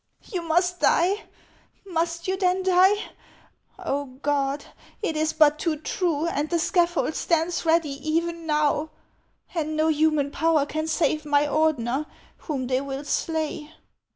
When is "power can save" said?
10.31-11.23